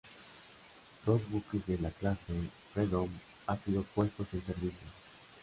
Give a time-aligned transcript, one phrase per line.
[1.05, 2.33] Dos buques de la clase
[2.73, 3.07] "Freedom"
[3.45, 4.87] han sido puestos en servicio.